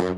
[0.00, 0.16] Boris,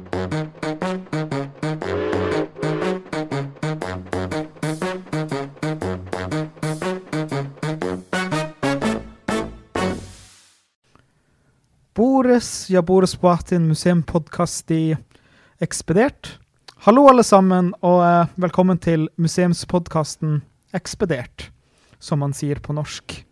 [12.70, 14.96] ja, Boris Boatin, museumpodkast i
[15.58, 16.38] Ekspedert.
[16.86, 20.44] Hallo, alle sammen, og eh, velkommen til museumspodkasten
[20.74, 21.50] Ekspedert,
[21.98, 23.26] som man sier på norsk.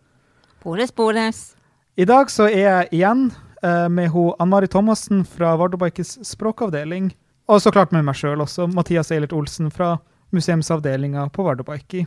[0.63, 1.55] Boris, Boris.
[1.95, 3.31] I dag så er jeg igjen
[3.61, 7.11] med ho Ann-Mari Thomassen fra Vardøbaikes språkavdeling,
[7.47, 9.97] og så klart med meg sjøl også, Mathias Eilert Olsen fra
[10.33, 12.05] museumsavdelinga på Vardøbaiki.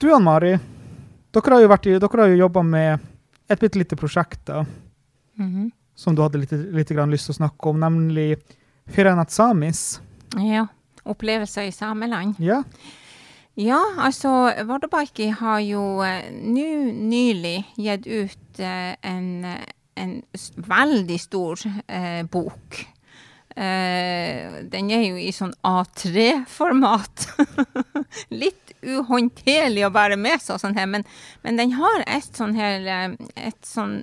[0.00, 0.54] Du, Ann-Mari,
[1.34, 3.00] dere har jo, vært i- dere har jo jobba med
[3.50, 4.64] et bitte lite prosjekt da,
[5.38, 5.70] Mhm.
[5.94, 8.38] som du hadde litt, litt grann lyst til å snakke om, nemlig
[8.88, 10.00] Firenat Samis.
[10.36, 10.66] Ja.
[11.06, 12.36] Opplevelser i sameland.
[12.38, 12.62] Ja,
[13.56, 19.64] Ja, altså Vardøbaiki har jo eh, nå nylig gitt ut eh, en, eh,
[20.00, 20.16] en
[20.70, 22.80] veldig stor eh, bok.
[23.50, 27.26] Eh, den er jo i sånn A3-format.
[28.42, 31.04] Litt uhåndterlig å bære med seg, sånn her, men,
[31.44, 34.00] men den har et sånn her eh, Et sånn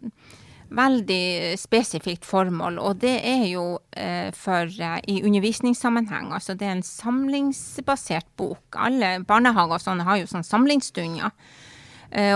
[0.68, 6.34] veldig spesifikt formål, og det er jo eh, for eh, i undervisningssammenheng.
[6.36, 8.76] Altså det er en samlingsbasert bok.
[8.76, 11.32] Alle barnehager og sånne har jo sånn samlingsstunder.
[11.32, 11.67] Eh,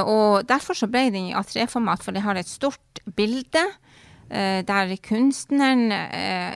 [0.03, 3.64] og derfor så ble den i A3-format, for det har et stort bilde.
[4.31, 6.55] eh, der kunstneren eh,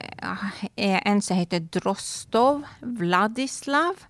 [0.76, 4.06] er en som heter Drostov Vladislav,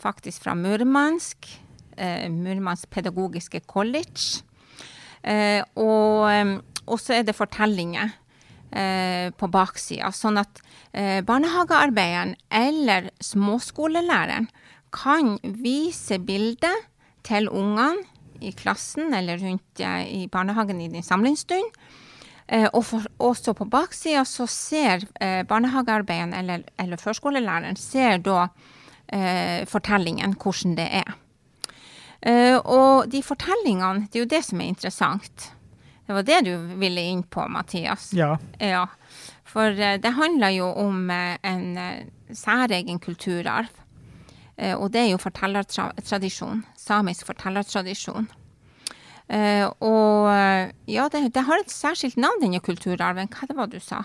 [0.00, 1.60] faktisk fra Murmansk.
[1.96, 4.42] Eh, Murmansk pedagogiske college.
[5.22, 8.10] Eh, og, så er det fortellinger
[8.72, 10.60] eh, på baksida, sånn at
[10.92, 14.50] eh, barnehagearbeideren eller småskolelæreren
[14.94, 16.90] kan vise bildet
[17.24, 18.04] til ungene
[18.44, 21.76] i klassen eller rundt eh, i barnehagen i din samlingsstund.
[22.46, 28.48] Eh, og for, også på baksida så ser eh, barnehagearbeideren eller, eller førskolelæreren ser da
[29.08, 31.14] eh, fortellingen, hvordan det er.
[32.24, 35.50] Eh, og de fortellingene, det er jo det som er interessant.
[36.04, 38.10] Det var det du ville inn på, Mathias.
[38.12, 38.36] ja.
[38.60, 38.84] Ja,
[39.48, 41.66] for eh, det handler jo om en
[42.34, 43.72] særegen kulturarv.
[44.56, 46.62] Eh, og det er jo fortellertradisjon.
[46.78, 48.28] Samisk fortellertradisjon.
[49.28, 53.30] Eh, og eh, ja, det, det har et særskilt navn, denne kulturarven.
[53.32, 54.02] Hva det var du sa?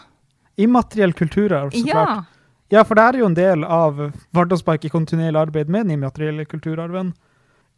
[0.59, 1.95] Immateriell kulturarv, så ja.
[1.95, 2.35] klart.
[2.69, 3.97] Ja, for det er jo en del av
[4.35, 7.15] Vardåspark i kontinuerlig arbeid med den immaterielle kulturarven.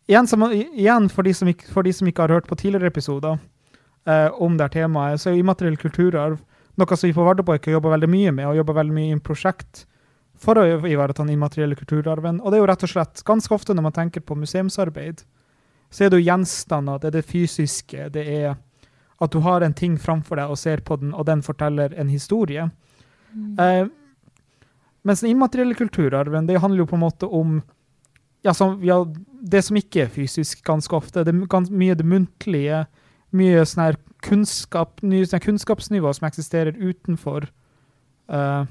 [0.09, 3.37] Igjen, som, igjen for, de som for de som ikke har hørt på tidligere episoder
[4.09, 6.41] eh, om det temaet, så er jo immateriell kulturarv
[6.79, 9.23] noe som vi på Vardøpark jobber veldig mye med, og jobber veldig mye i en
[9.23, 9.85] prosjekt
[10.41, 12.39] for å ivareta den immaterielle kulturarven.
[12.41, 15.21] Og det er jo rett og slett ganske ofte når man tenker på museumsarbeid,
[15.91, 18.53] så er det jo gjenstander, det er det fysiske, det er
[19.21, 22.09] at du har en ting framfor deg og ser på den, og den forteller en
[22.09, 22.69] historie.
[23.59, 23.85] Eh,
[25.05, 27.59] mens den immaterielle kulturarven, det handler jo på en måte om
[28.41, 29.03] ja, som, ja,
[29.41, 31.23] det som ikke er fysisk ganske ofte.
[31.25, 32.85] Det er mye det muntlige,
[33.37, 37.45] mye sånn her kunnskap, sånn kunnskapsnivå som eksisterer utenfor
[38.33, 38.63] eh,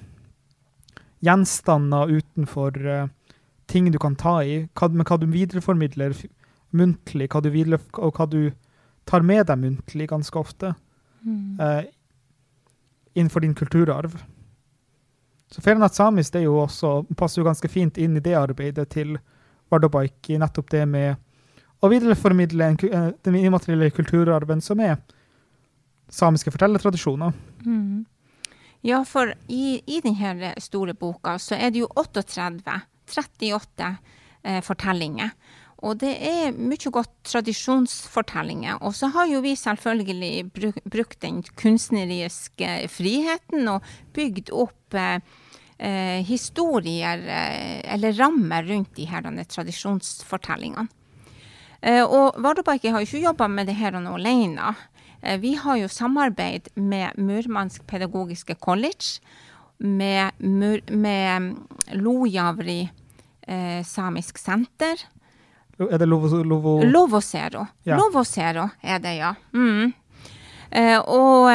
[1.23, 3.09] gjenstander, utenfor eh,
[3.71, 6.17] ting du kan ta i, hva, med hva du videreformidler
[6.77, 8.53] muntlig, hva du videre, og hva du
[9.09, 10.75] tar med deg muntlig ganske ofte
[11.21, 11.61] Mm.
[11.61, 11.85] eh,
[13.15, 14.23] innenfor din kulturarv.
[15.51, 19.19] Så Ferenat Samis det jo også, passer jo ganske fint inn i det arbeidet til
[19.71, 21.17] Vardøbaiki, nettopp det med
[21.83, 24.97] å videreformidle en, eh, den immaterielle kulturarven som er
[26.09, 27.33] samiske fortellertradisjoner.
[27.67, 28.07] Mm.
[28.83, 33.99] Ja, for i, i denne store boka så er det jo 38, 38
[34.45, 35.31] eh, fortellinger.
[35.87, 38.83] Og det er mye godt tradisjonsfortellinger.
[38.85, 40.51] Og så har jo vi selvfølgelig
[40.85, 43.87] brukt den kunstneriske friheten og
[44.17, 45.19] bygd opp eh,
[45.79, 50.89] eh, historier eh, eller rammer rundt de her tradisjonsfortellingene.
[51.81, 54.75] Eh, og Vardøbaiki har jo ikke jobba med det her nå alene.
[55.41, 59.21] Vi har jo samarbeid med Murmansk pedagogiske college,
[59.81, 61.57] med, med
[61.93, 62.91] Lojavri
[63.49, 65.05] eh, samisk senter.
[65.89, 66.43] Er det Lovo...
[66.45, 67.65] Lovo Lovosero.
[67.89, 67.97] Ja.
[67.97, 69.35] Lovosero er det, ja.
[69.55, 69.93] Mm.
[70.71, 71.51] Eh, og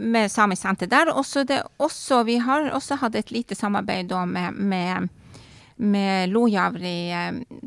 [0.00, 1.12] med Samisk Senter der.
[1.12, 5.08] Også det, også, vi har også hatt et lite samarbeid da med, med,
[5.76, 6.96] med Lojavri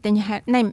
[0.03, 0.65] den her, Nei,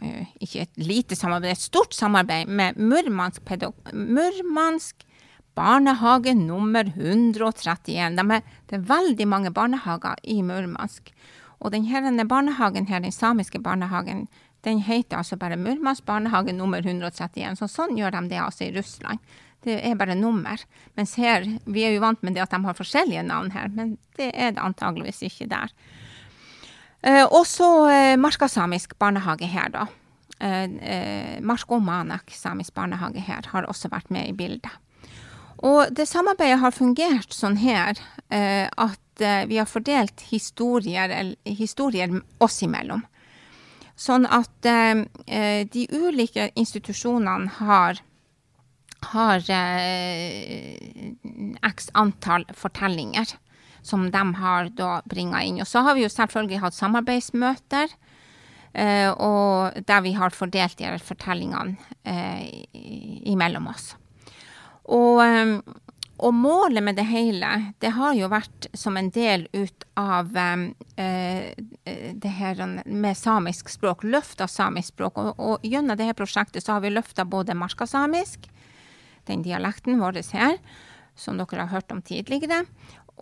[0.00, 5.06] eh, ikke et lite samarbeid, et stort samarbeid med Murmansk, pedagog, Murmansk
[5.54, 8.16] barnehage nummer 131.
[8.16, 11.12] De er, det er veldig mange barnehager i Murmansk.
[11.60, 14.26] Og denne barnehagen her, den samiske barnehagen,
[14.64, 17.58] den heter altså bare Murmansk barnehage nummer 131.
[17.58, 19.18] Så sånn gjør de det altså i Russland.
[19.62, 20.62] Det er bare nummer.
[20.98, 23.96] Mens her, vi er jo vant med det at de har forskjellige navn her, men
[24.18, 25.74] det er det antageligvis ikke der.
[27.02, 29.86] Eh, også eh, Marskasamisk barnehage her, da.
[30.42, 34.70] Eh, eh, Marsko Manak samisk barnehage her har også vært med i bildet.
[35.62, 37.94] Og det samarbeidet har fungert sånn her
[38.34, 43.04] eh, at eh, vi har fordelt historier, historier oss imellom.
[44.02, 48.00] Sånn at eh, eh, de ulike institusjonene har,
[49.12, 51.12] har eh,
[51.68, 53.36] x antall fortellinger
[53.82, 55.60] som de har da bringa inn.
[55.62, 57.94] Og så har vi jo selvfølgelig hatt samarbeidsmøter,
[58.74, 61.76] eh, og der vi har fordelt de fortellingene
[62.06, 62.62] eh,
[63.34, 63.92] imellom oss.
[64.86, 65.58] Og, eh,
[66.22, 67.48] og målet med det hele,
[67.82, 71.50] det har jo vært som en del ut av eh,
[72.14, 75.18] det her med samisk språk, løft samisk språk.
[75.18, 78.46] Og, og gjennom dette prosjektet så har vi løfta både marskasamisk,
[79.26, 80.58] den dialekten vår her,
[81.18, 82.62] som dere har hørt om tidligere,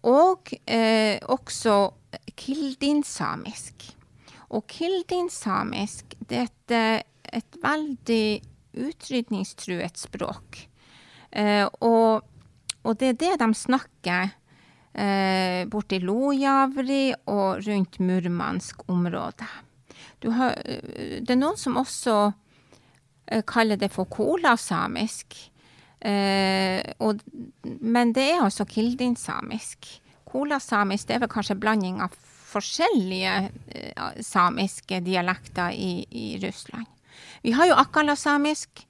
[0.06, 1.78] og eh, også
[2.36, 3.90] kildinsamisk.
[4.50, 8.24] Og kildinsamisk, det er et, eh, et veldig
[8.90, 10.66] utrydningstruet språk.
[11.30, 12.26] Eh, og,
[12.84, 14.30] og, det er det de snakker
[14.94, 19.48] eh, borti Lojavri og rundt Murmansk område.
[20.24, 22.16] Eh, det er noen som også
[23.26, 25.36] eh, kaller det for kolasamisk.
[26.00, 27.20] Eh, og,
[27.62, 29.88] men det er altså kildinsamisk.
[30.30, 32.14] Kolasamisk det er vel kanskje blanding av
[32.50, 33.34] forskjellige
[33.76, 36.88] eh, samiske dialekter i, i, Russland.
[37.42, 38.86] Vi har jo akkalasamisk.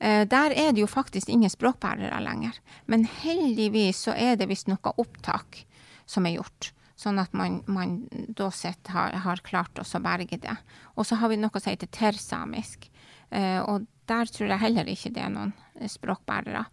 [0.00, 2.56] Eh, der er det jo faktisk ingen språkbærere lenger.
[2.86, 5.64] Men heldigvis så er det visst noe opptak
[6.08, 6.72] som er gjort.
[7.00, 8.02] Sånn at man, man
[8.36, 10.56] da sett har, har klart å berge det.
[10.96, 12.88] Og så har vi noe som heter tersamisk.
[13.30, 16.64] Eh, og der tror jeg heller ikke det er noen eh, språkbærere.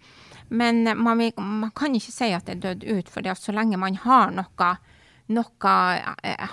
[0.48, 4.00] Men man, man kan ikke si at det er dødd ut, for så lenge man
[4.00, 4.70] har noe,
[5.36, 5.74] noe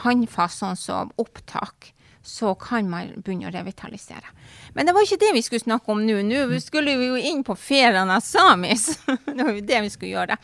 [0.02, 1.93] håndfast sånn som opptak,
[2.24, 4.32] så kan man begynne å revitalisere.
[4.74, 6.16] Men det var ikke det vi skulle snakke om nå.
[6.24, 8.86] Nå skulle vi jo inn på feriene av samis.
[9.28, 10.38] det var jo det vi skulle gjøre.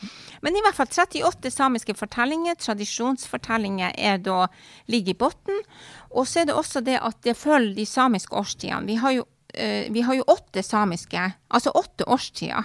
[0.45, 4.45] Men i hvert fall 38 samiske fortellinger, tradisjonsfortellinger, er da,
[4.93, 5.67] ligger i bunnen.
[6.11, 8.85] Og så er det også det at det følger de samiske årstidene.
[8.87, 12.63] Vi har jo Eh, vi har jo åtte samiske, altså åtte årstider,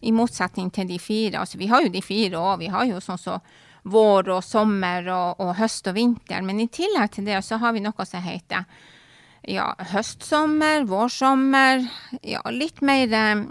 [0.00, 1.40] i motsetning til de fire.
[1.40, 2.58] Altså, vi har jo de fire òg.
[2.60, 6.42] Vi har jo sånn som så vår og sommer og, og, høst og vinter.
[6.46, 8.66] Men i tillegg til det så har vi noe som heter
[9.46, 11.84] ja, høstsommer, vårsommer
[12.26, 13.42] Ja, litt mer eh,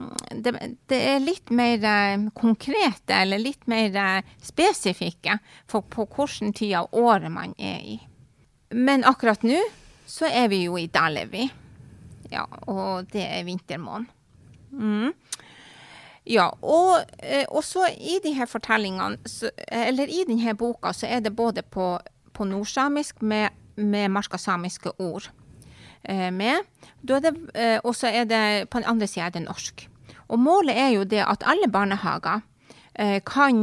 [0.43, 0.51] det,
[0.91, 3.95] det, er litt mer eh, konkrete, eller litt mer
[4.43, 5.37] spesifikke
[5.71, 7.95] for, på hvilken tid av året man er i.
[8.75, 9.61] Men akkurat nå
[10.05, 11.47] så er vi jo i Dalevi.
[12.29, 14.11] Ja, og det er vintermåneden.
[14.75, 15.13] Mm.
[16.25, 21.07] Ja, og, eh, og, så i de her fortellingene, så, eller i denne boka, så
[21.07, 21.99] er det både på,
[22.33, 25.29] på nordsamisk med, med marskasamiske ord
[26.03, 26.65] eh, med.
[27.05, 29.87] Eh, og så er det på den andre sida norsk.
[30.27, 32.41] Og målet er jo det at alle barnehager
[32.95, 33.61] eh, kan,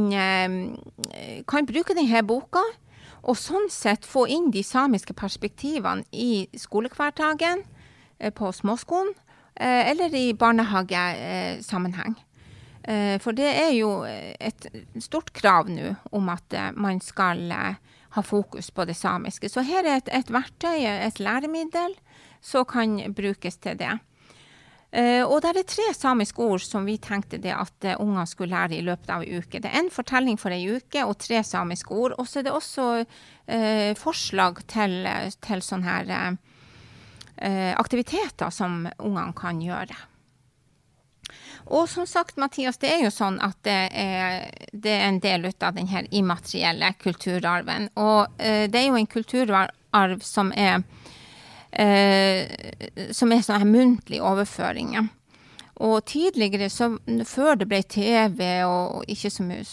[1.47, 2.63] kan bruke denne boka,
[3.23, 7.63] og sånn sett få inn de samiske perspektivene i skolehverdagen
[8.23, 9.13] Eh, på småskolen
[9.55, 12.15] eller i barnehagesammenheng.
[12.83, 14.67] Eh, for det er jo et
[15.03, 17.51] stort krav nå om at man skal
[18.13, 19.49] ha fokus på det samiske.
[19.49, 21.95] Så her er et, et verktøy, et læremiddel,
[22.43, 23.93] som kan brukes til det.
[25.25, 28.83] og det er tre samiske ord som vi tenkte det at ungene skulle lære i
[28.85, 29.57] løpet av ei uke.
[29.63, 32.13] Det er en fortelling for ei uke og tre samiske ord.
[32.19, 33.05] Og så er det også
[33.47, 35.07] eh, forslag til,
[35.41, 36.37] til sånne her
[37.37, 39.97] eh, aktiviteter som ungene kan gjøre.
[41.71, 45.47] Og som sagt, Mathias, det er jo sånn at det er, det er en del
[45.53, 47.89] av denne immaterielle kulturarven.
[47.95, 50.83] Og eh, det er jo en kulturarv som er,
[51.71, 52.47] eh,
[53.15, 55.11] som er sånne muntlige overføringer.
[55.81, 56.91] Og tidligere, så,
[57.25, 59.63] før det ble TV og ikke så mye,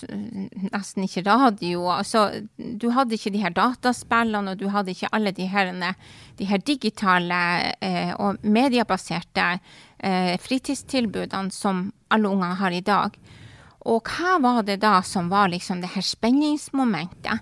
[0.72, 2.22] nesten ikke radio altså,
[2.56, 5.74] Du hadde ikke de her dataspillene, og du hadde ikke alle de her,
[6.38, 7.42] de her digitale
[7.84, 9.58] eh, og mediebaserte
[10.02, 13.16] eh, fritidstilbudene som alle unger har i dag.
[13.88, 17.40] Og hva var det da som var liksom det her spenningsmomentet?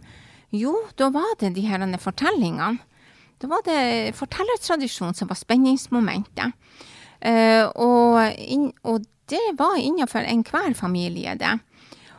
[0.55, 2.79] Jo, da var det de her fortellingene.
[3.39, 6.55] Da var det fortellertradisjonen som var spenningsmomentet.
[7.21, 11.59] Eh, og, in, og, det var innenfor enhver familie, det.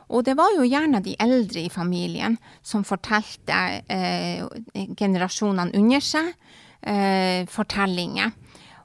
[0.10, 3.58] Og det var jo gjerne de eldre i familien som fortalte
[3.90, 4.46] eh,
[4.98, 6.30] generasjonene under seg
[6.82, 8.32] eh, fortellinger.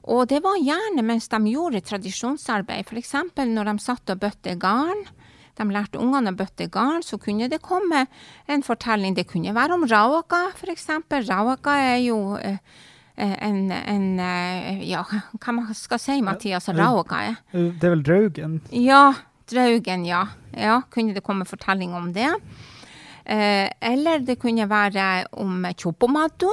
[0.04, 3.14] Og det var gjerne mens de gjorde tradisjonsarbeid, f.eks.
[3.40, 5.06] når de satt og bøtte garn.
[5.54, 8.06] De lærte ungene å bøtte garn, så kunne det komme
[8.50, 9.14] en fortelling.
[9.16, 10.88] Det kunne være om rauaka, f.eks.
[11.28, 12.58] Rauaka er jo eh,
[13.16, 17.38] en, en, eh, Ja, hva man skal si, Mathias, rauaka er?
[17.54, 18.58] Det er vel Draugen?
[18.75, 19.06] Ja,
[19.50, 20.26] Draugen, ja.
[20.52, 22.28] Ja, kunne det komme fortelling om det?
[23.25, 26.50] Eh, eller det kunne være om Chopomato.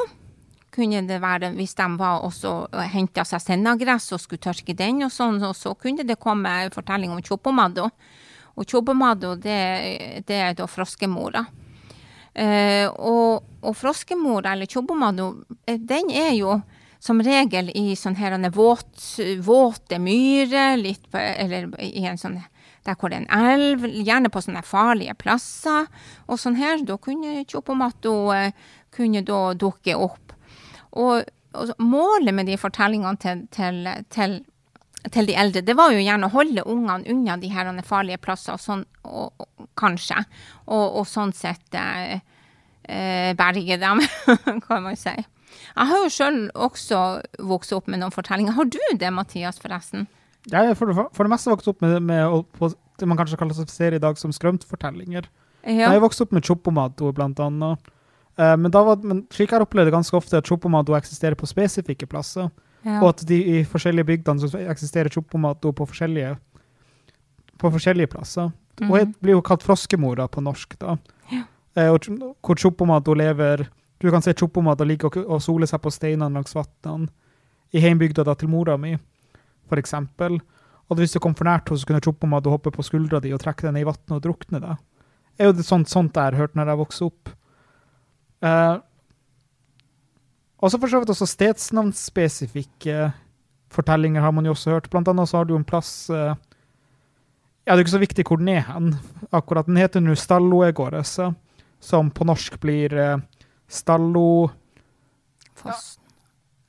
[0.71, 2.53] Kunne det være hvis de var også
[2.93, 6.71] henta seg sennagress og skulle tørke den og sånn, og så kunne det komme en
[6.71, 7.89] fortelling om Chopomado.
[8.55, 11.43] Og Chopomado, det, det er da froskemora.
[12.31, 15.33] Eh, og, og froskemora, eller Chopomado,
[15.67, 16.61] eh, den er jo
[17.01, 22.39] som regel i sånne våt, våte myrer, litt på, eller i en sånn
[22.85, 25.85] der hvor det er en elv, gjerne på sånne farlige plasser.
[26.25, 28.55] Og sånn her, da kunne Chopomato eh,
[28.93, 30.20] kunne da dukke opp.
[30.91, 34.39] Og, og, målet med de fortellingene til, til, til,
[35.07, 38.59] til, de eldre, det var jo gjerne å holde ungene unna de her farlige plasser,
[38.59, 39.45] sånn, og,
[39.79, 40.23] kanskje.
[40.67, 42.19] Og, og, sånn sett eh,
[42.83, 44.03] eh, berge dem,
[44.67, 45.15] kan man si.
[45.71, 46.99] Jeg har jo sjøl også
[47.47, 48.55] vokst opp med noen fortellinger.
[48.55, 50.07] Har du det, Mathias, forresten?
[50.49, 53.99] Jeg er for, for, det meste vokst opp med, med på, det man kanskje klassifiserer
[53.99, 55.27] i dag som skrømtfortellinger.
[55.61, 55.91] Ja.
[55.91, 57.91] Jeg vokste opp med Chopomato, blant annet.
[58.39, 62.07] Uh, men, da var, men slik jeg opplevde ganske ofte at Chopomato eksisterer på spesifikke
[62.09, 62.49] plasser.
[62.85, 63.01] Ja.
[63.01, 66.35] Og at de i forskjellige bygdene så eksisterer Chopomato på forskjellige,
[67.61, 68.51] på forskjellige plasser.
[68.81, 70.95] Mm Og Hun blir jo kalt froskemora på norsk, da.
[71.31, 71.43] Ja.
[71.77, 72.07] Uh, og,
[72.41, 73.67] hvor Chopomato lever
[74.01, 77.11] Du kan se Chopomato ligge og, og sole seg på steinene langs vannene
[77.71, 78.95] i heimbygda til mora mi
[79.71, 79.93] f.eks.
[80.91, 83.39] Og hvis du kom for nært henne, så kunne Chopomado hoppe på skuldra di og
[83.43, 84.81] trekke deg ned i vannet og drukne deg.
[85.37, 87.31] Det er jo sånt, sånt jeg har hørt når jeg vokste opp.
[88.41, 88.81] Uh,
[90.61, 93.11] og så for så vidt også stedsnavnspesifikke
[93.71, 94.89] fortellinger har man jo også hørt.
[94.93, 96.33] Blant annet så har du en plass uh,
[97.65, 98.95] Ja, det er ikke så viktig hvor den er hen.
[99.31, 99.69] Akkurat.
[99.69, 101.19] Den heter nå Stalloegårdes,
[101.79, 103.17] som på norsk blir uh,
[103.69, 104.49] Stallo...
[105.61, 105.95] Foss.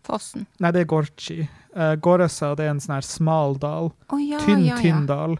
[0.05, 0.45] Fossen.
[0.61, 1.43] Nei, det er Gorchi.
[1.73, 3.93] Uh, Gåresa det er en sånn her smal dal.
[4.12, 4.81] Oh, ja, tynn, ja, ja.
[4.83, 5.38] tynn dal.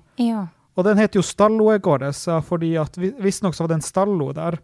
[0.73, 4.57] Og den heter jo Stalloegårdesa fordi at visstnok så var det en stallo der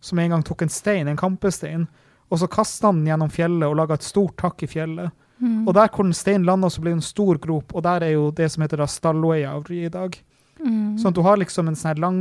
[0.00, 1.86] som en gang tok en stein, en kampestein,
[2.30, 5.10] og så kasta han den gjennom fjellet og laga et stort takk i fjellet.
[5.40, 5.64] Mm.
[5.66, 8.14] Og der hvor den steinen landa, så ble det en stor grop, og der er
[8.14, 10.18] jo det som heter da Stalloøya i dag.
[10.60, 10.98] Mm.
[11.00, 12.20] Sånn at du har liksom en sånn her lang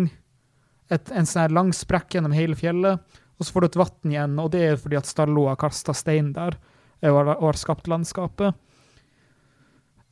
[0.90, 3.04] et, en sånn her lang sprekk gjennom hele fjellet,
[3.38, 6.34] og så får du et vann igjen, og det er fordi at Stalloa kasta stein
[6.36, 6.58] der
[7.06, 8.58] og har, og har skapt landskapet.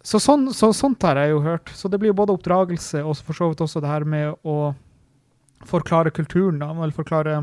[0.07, 1.71] Så, sånn, så, sånt har jeg jo hørt.
[1.75, 4.71] Så det blir jo både oppdragelse og for så vidt også det her med å
[5.67, 7.41] forklare kulturen, da, eller forklare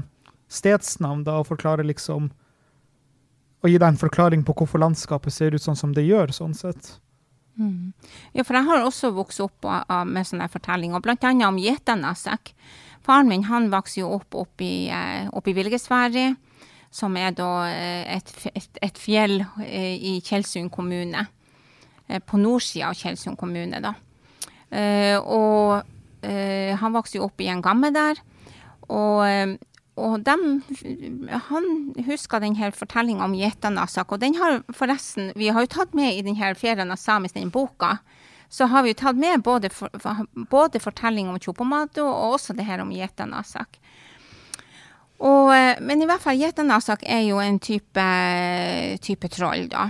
[0.54, 2.30] stedsnavn, da, og forklare liksom
[3.64, 6.52] Og gi deg en forklaring på hvorfor landskapet ser ut sånn som det gjør, sånn
[6.52, 6.98] sett.
[7.56, 7.94] Mm.
[8.34, 9.64] Ja, for jeg har også vokst opp
[10.04, 12.52] med sånne fortellinger, annet om Gjetanasek.
[13.04, 16.34] Faren min han vokste jo opp oppe i, eh, opp i Vilgesværi,
[16.90, 21.26] som er da eh, et, et, et fjell eh, i Tjeldsund kommune.
[22.28, 23.78] På nordsida av Tjeldsund kommune.
[23.80, 23.94] da.
[25.24, 25.86] Og
[26.20, 28.20] han vokste jo opp i en gamme der.
[28.92, 29.56] Og,
[29.94, 30.62] og dem,
[31.48, 31.66] han
[32.08, 34.10] husker denne fortellinga om Gjetanasak.
[34.10, 37.52] Og den har forresten Vi har jo tatt med i denne Ferien av samisk, den
[37.54, 37.98] boka.
[38.50, 39.90] Så har vi jo tatt med både, for,
[40.50, 43.78] både fortelling om Chopomato og også det her om Gjetanasak.
[45.24, 48.08] Og, men i hvert fall Gjetanasak er jo en type,
[49.02, 49.88] type troll, da.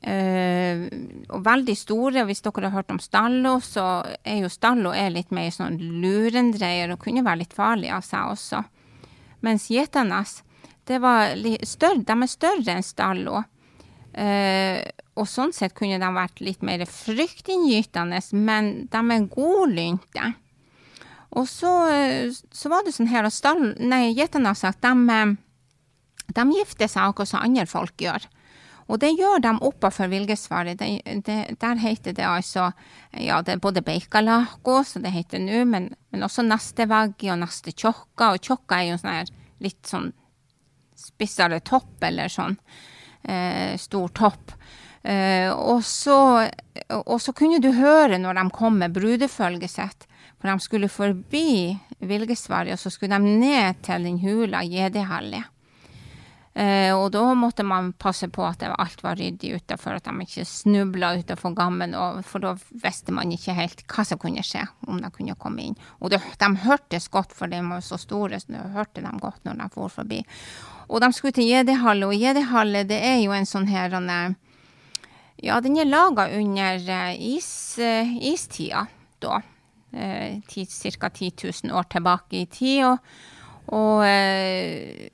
[0.00, 0.86] Uh,
[1.28, 2.24] og veldig store.
[2.24, 6.94] Hvis dere har hørt om Stallo, så er jo Stallo er litt mer sånn lurendreier
[6.94, 8.62] og kunne være litt farlig av seg også.
[9.46, 10.22] Mens gjeterne
[10.90, 13.42] de er større enn Stallo.
[14.10, 14.80] Eh,
[15.20, 20.32] og sånn sett kunne de vært litt mer fryktinngytende, men de er godlynte.
[21.38, 21.70] Og så,
[22.50, 25.20] så, var det sånn her at Stall, nei, Gjetanes at de,
[26.34, 28.26] de gifter seg akkurat som andre folk gjør.
[28.90, 30.78] Og det gjør de oppafor Vilgesvaret.
[30.78, 32.72] der heter det altså
[33.14, 38.32] ja, det er både Beikalako, som det heter nå, men, men, også Nastevaggi og Nastetjokka.
[38.34, 39.30] Og Tjokka er jo sånn her
[39.62, 40.10] litt sånn
[40.98, 42.56] spissere topp, eller sånn
[43.22, 44.56] eh, stor topp.
[45.02, 46.48] Eh, og, så,
[46.98, 50.06] og, så, kunne du høre når de kom med brudefølget sitt.
[50.40, 55.59] For de skulle forbi Vilgesvaret, og så skulle de ned til den hula Gjedehallet.
[56.60, 60.44] Eh, og da måtte man passe på at alt var ryddig utafor, at de ikke
[60.44, 61.94] snubla utafor gammen,
[62.26, 62.52] for da
[62.82, 65.78] visste man ikke helt hva som kunne skje, om de kunne komme inn.
[66.00, 69.46] Og det, de hørtes godt, for de var så store, så de hørte dem godt
[69.48, 70.20] når de for forbi.
[70.90, 73.96] Og de skulle til Gjedehalle, og Gjedehalle det er jo en sånn her
[75.40, 78.84] Ja, den er laga under uh, is, uh, istida,
[79.22, 79.40] da.
[79.92, 81.08] Eh, Ca.
[81.08, 81.32] 10
[81.64, 82.98] 000 år tilbake i tid.
[83.70, 84.02] Og,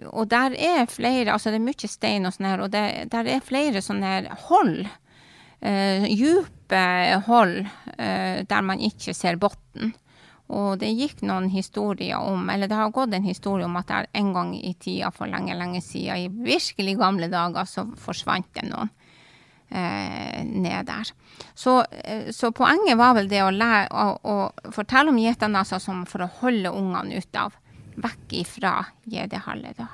[0.08, 3.28] og, der er flere Altså, det er mye stein og sånn her, og det, der
[3.28, 4.86] er flere sånne her hold.
[5.60, 6.80] Dype
[7.26, 7.54] hold
[8.48, 9.92] der man ikke ser bunnen.
[10.54, 14.06] Og det gikk noen historier om, eller det har gått en historie om at der
[14.14, 18.68] en gang i tida for lenge, lenge siden, i virkelig gamle dager, så forsvant det
[18.68, 18.92] noen
[19.74, 21.10] eh, ned der.
[21.54, 26.04] Så, eh, så, poenget var vel det å, lære, å, å fortelle om gjeternaser som
[26.06, 27.58] for å holde ungene ute av,
[28.02, 28.74] vekk ifra
[29.04, 29.88] gjedehallet, da.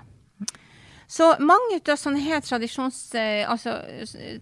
[1.12, 3.74] Så mange av sånne her tradisjons, eh, altså,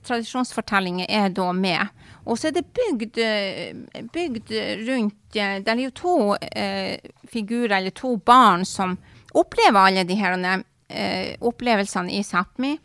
[0.06, 1.88] tradisjonsfortellinger er da med.
[2.22, 4.52] Og så er det bygd, eh, bygd
[4.86, 8.98] rundt eh, Det er jo to eh, figurer, eller to barn, som
[9.34, 12.76] opplever alle de her eh, opplevelsene i Sápmi.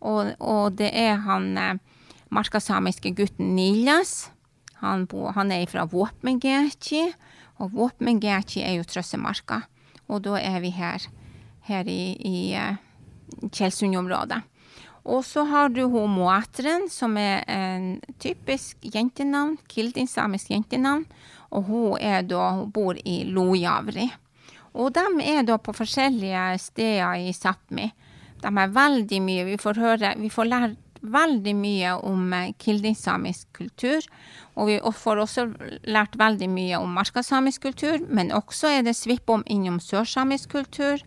[0.00, 1.74] Og, og, det er han eh,
[2.28, 4.30] markasamiske gutten Nilas.
[4.84, 7.06] Han, bo, han er fra Våpengeki,
[7.60, 9.62] og Våpengeki er jo Trøssemarka.
[10.10, 11.06] Og da er vi her,
[11.70, 14.42] her i, i Tjeldsund-området.
[15.10, 21.06] Og så har du hun Moatren, som er en typisk jentenavn, kildin-samisk jentenavn.
[21.50, 24.10] Og hun, er da, hun bor i Lojavri.
[24.76, 27.88] Og de er da på forskjellige steder i Sápmi.
[28.40, 32.52] De er veldig mye Vi får høre Vi får lære veldig mye om eh,
[33.52, 34.04] kultur.
[34.56, 35.46] Og vi får også
[35.88, 41.02] lært veldig mye om markasamisk kultur, men også er det svipp om innom sørsamisk kultur.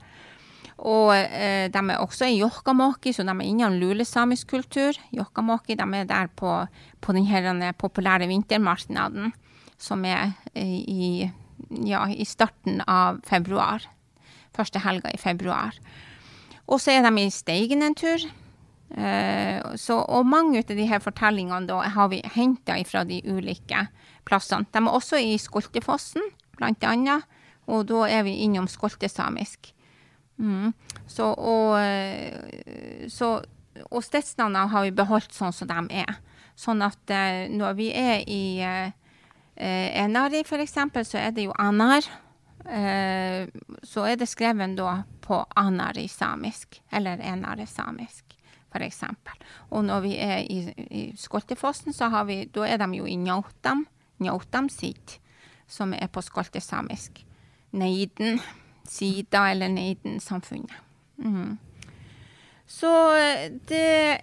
[0.83, 4.97] Og eh, de er også i Jokkamåki, så de er innom lulesamisk kultur.
[5.11, 6.65] Jokkamåki de er der på,
[6.99, 9.33] på den populære vintermarknaden,
[9.77, 11.31] som er eh, i,
[11.85, 13.85] ja, i starten av februar.
[14.53, 15.77] Første helga i februar.
[16.67, 18.21] Og så er de i Steigen en tur.
[18.93, 23.87] Eh, så, og mange av de her fortellingene da, har vi henta fra de ulike
[24.27, 24.69] plassene.
[24.71, 26.25] De er også i Skoltefossen,
[26.57, 27.25] blant annet.
[27.71, 29.71] Og da er vi innom skoltesamisk.
[30.37, 30.73] Mm.
[31.07, 33.37] Så, og, eh, så,
[33.89, 36.17] og stedsnavnene har vi beholdt sånn som de er.
[36.59, 38.91] Sånn at uh, når vi er i eh,
[40.03, 42.05] Enari, eksempel, så er det jo Anar.
[42.63, 43.49] Eh,
[43.83, 47.65] så er det skrevet da på Anari samisk, eller Enari
[48.81, 49.33] eksempel.
[49.69, 53.15] Og når vi er i, i Skoltefossen, så har vi, da er de jo i
[53.15, 53.85] Njautam,
[54.23, 55.19] Njautam sitt,
[55.67, 57.21] som er på skoltesamisk.
[57.71, 58.39] Neiden
[58.89, 60.73] sida eller Neiden-samfunnet.
[61.17, 61.57] Mm.
[62.65, 64.21] Så eh, det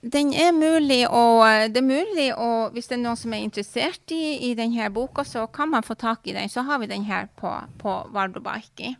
[0.00, 4.12] den er mulig å, det er mulig å Hvis det er noen som er interessert
[4.14, 6.48] i, i denne boka, så kan man få tak i den.
[6.48, 7.50] Så har vi den her på,
[7.82, 8.94] på Vardobaiki.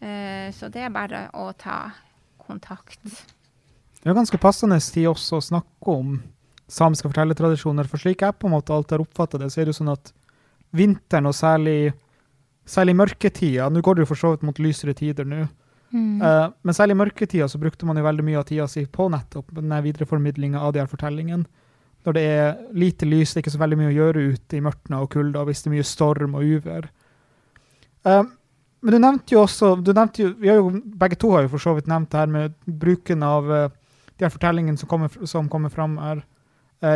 [0.00, 1.92] Uh, så det er bare å ta
[2.40, 3.04] kontakt.
[4.02, 6.16] Det er ganske passende tid også å snakke om
[6.72, 7.86] samiske fortellertradisjoner.
[7.86, 9.94] For slik jeg på en måte alltid har oppfatta det, så er det jo sånn
[9.94, 10.10] at
[10.74, 11.92] vinteren, og særlig
[12.62, 13.66] Særlig mørketida.
[13.70, 15.40] Nå går det jo for så vidt mot lysere tider nå.
[15.92, 16.22] Mm.
[16.22, 19.08] Uh, men særlig i mørketida så brukte man jo veldig mye av tida si på
[19.12, 21.44] nettopp denne videreformidlinga av de her fortellingene.
[22.06, 24.62] Når det er lite lys, det er ikke så veldig mye å gjøre ute i
[24.64, 26.88] mørkna og kulda hvis det er mye storm og uvær.
[28.06, 28.24] Uh,
[28.82, 31.76] men du nevnte jo også du nevnte jo, jo, Begge to har jo for så
[31.76, 33.68] vidt nevnt det her med bruken av uh,
[34.22, 36.22] de her fortellingene som kommer, som kommer fram her,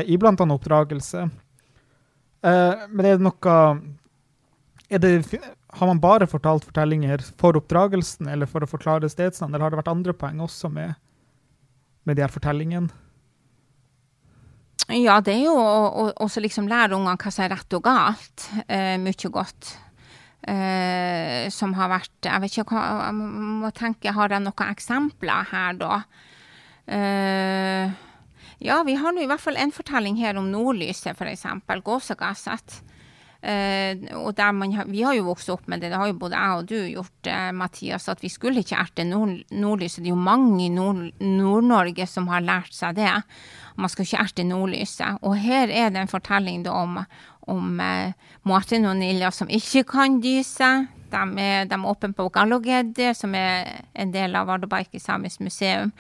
[0.07, 0.33] i bl.a.
[0.35, 1.29] oppdragelse.
[2.43, 3.53] men er det noe
[4.89, 5.13] det,
[5.79, 9.81] har man bare fortalt fortellinger for oppdragelsen eller for å forklare stedsnavn, eller har det
[9.83, 10.95] vært andre poeng også med,
[12.07, 12.91] med de her fortellingene?
[14.87, 18.47] Ja, det er jo å, å liksom lære ungene hva som er rett og galt.
[18.71, 19.73] Uh, mye godt.
[20.47, 25.49] Uh, som har vært Jeg vet ikke hva Jeg må tenke, har jeg noen eksempler
[25.51, 26.05] her, da?
[26.87, 27.95] Uh,
[28.59, 31.47] ja, vi har nå i hvert fall en fortelling her om nordlyset, f.eks.
[31.85, 32.81] Gåsegasset.
[33.47, 36.57] Uh, og man, vi har jo vokst opp med det, det har jo både jeg
[36.57, 40.03] og du gjort, uh, Mathias, at vi skulle ikke erte nord, nordlyset.
[40.03, 43.13] Det er jo mange i Nord-Norge nord som har lært seg det.
[43.77, 45.23] Man skal ikke erte nordlyset.
[45.23, 46.99] Og her er det en fortelling da, om,
[47.47, 48.15] om uh,
[48.49, 50.73] Martin og Nilja som ikke kan dyse.
[51.13, 55.93] De er, de er åpne på Gallogedde, som er en del av Ardobaiki samisk museum.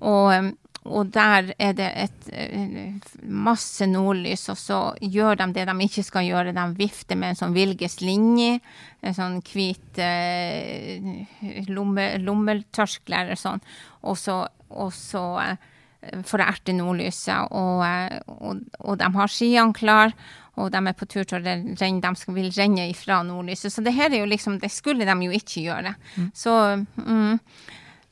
[0.00, 0.52] Og
[0.88, 6.02] og der er det et, eh, masse nordlys, og så gjør de det de ikke
[6.02, 6.54] skal gjøre.
[6.56, 8.60] De vifter med en sånn Vilges linje,
[9.02, 11.26] en sånn hvit eh,
[11.68, 13.60] lomme, eller sånn.
[14.02, 17.52] Og så, og så eh, for å erte nordlyset.
[17.52, 20.16] Og, eh, og, og, de har skiene klar,
[20.56, 23.68] og de er på tur til å renne, de vil renne ifra nordlyset.
[23.72, 25.92] Så det her er jo liksom, det skulle de jo ikke gjøre.
[26.16, 26.32] Mm.
[26.32, 26.56] Så
[26.96, 27.36] mm,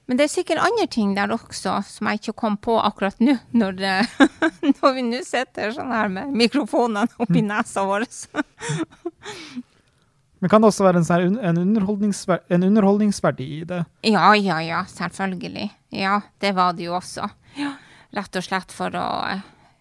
[0.08, 3.34] Men det er sikkert andre ting der også som jeg ikke kom på akkurat nå,
[3.52, 3.82] når,
[4.78, 8.06] når vi nå sitter sånn her med mikrofonene oppi nesa vår.
[10.38, 13.82] Men kan det også være en, sånn en, underholdningsver en underholdningsverdi i det?
[14.06, 15.68] Ja, ja, ja, selvfølgelig.
[15.98, 17.26] Ja, det var det jo også.
[17.58, 17.74] Ja,
[18.16, 19.06] rett og slett for å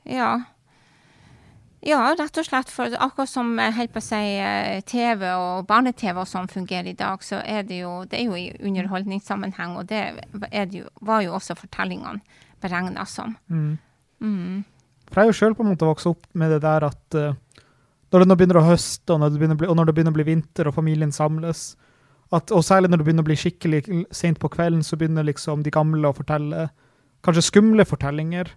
[0.08, 0.32] Ja.
[1.86, 6.30] Ja, rett og slett for akkurat som på å si eh, TV og barne-TV og
[6.30, 10.02] sånn fungerer i dag, så er det jo det er jo i underholdningssammenheng, og det
[10.34, 12.24] det jo, var jo også fortellingene
[12.62, 13.36] beregna som.
[13.48, 13.78] Mm.
[14.20, 14.64] Mm.
[15.08, 17.36] For jeg er jo sjøl vokst opp med det der at uh,
[18.12, 20.16] når det nå begynner å høste, og når det begynner bli, og når det begynner
[20.16, 21.76] å bli vinter og familien samles,
[22.34, 23.82] at, og særlig når det begynner å bli skikkelig
[24.16, 26.68] sent på kvelden, så begynner liksom de gamle å fortelle
[27.24, 28.50] kanskje skumle fortellinger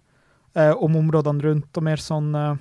[0.57, 2.55] uh, om områdene rundt, og mer sånn eh,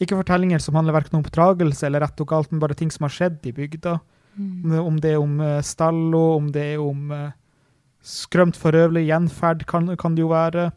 [0.00, 3.06] Ikke fortellinger som handler verken om oppdragelse eller rett og galt, men bare ting som
[3.06, 3.98] har skjedd i bygda.
[4.36, 4.74] Mm.
[4.84, 7.30] Om det- er om uh, stallo, om det er om uh,
[8.04, 10.70] skrømt forøvelig gjenferd, kan, kan det jo være.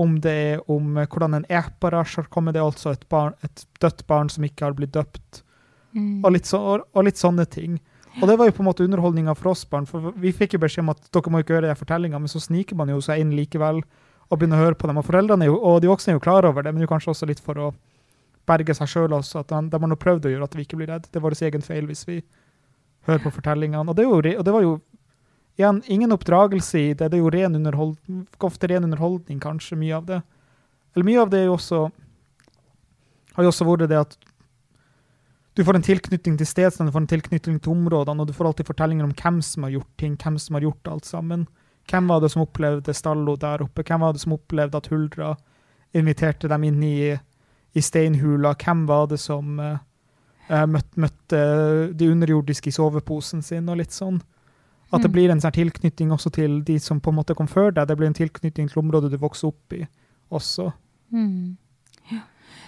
[0.00, 3.34] Om det er om uh, hvordan en eparasj har kommet, det er altså et, barn,
[3.44, 5.42] et dødt barn som ikke har blitt døpt,
[5.90, 6.20] Mm.
[6.24, 7.80] og litt, så, og, og litt sånne ting.
[8.22, 10.60] Og det var jo på en måte underholdninga for oss barn, for vi fikk jo
[10.62, 13.18] beskjed om at dere må ikke høre de fortellingene, men så sniker man jo seg
[13.18, 15.00] inn likevel og begynner å høre på dem.
[15.02, 17.10] Og foreldrene er jo, og de voksne er jo klar over det, men jo kanskje
[17.10, 17.72] også litt for å
[18.48, 19.42] berge seg sjøl også.
[19.42, 21.08] At de, de har nå prøvd å gjøre at vi ikke blir redd.
[21.08, 22.20] Det er vår egen feil hvis vi
[23.08, 23.88] hører på fortellingene.
[23.88, 24.76] Og det, jo, og det var jo
[25.60, 27.10] igjen ingen oppdragelse i det.
[27.10, 30.20] Det er jo ren underholdning, ofte ren underholdning, kanskje, mye av det.
[30.94, 31.84] Eller mye av det er jo også
[33.36, 34.18] har jo også vært det at
[35.58, 38.50] du får en tilknytning til stedsnavn, du får en tilknytning til områdene, og du får
[38.50, 41.46] alltid fortellinger om hvem som har gjort ting, hvem som har gjort alt sammen.
[41.90, 43.84] Hvem var det som opplevde Stallo der oppe?
[43.86, 45.32] Hvem var det som opplevde at Huldra
[45.96, 46.94] inviterte dem inn i,
[47.74, 48.54] i steinhula?
[48.58, 49.78] Hvem var det som uh,
[50.66, 51.40] møtte, møtte
[51.94, 54.20] de underjordiske i soveposen sin, og litt sånn?
[54.92, 55.12] At det Mm.
[55.12, 57.86] blir en sånn tilknytning også til de som på en måte kom før deg.
[57.86, 59.86] Det blir en tilknytning til området du vokste opp i
[60.32, 60.72] også.
[61.12, 61.56] Mm.
[62.10, 62.22] Ja.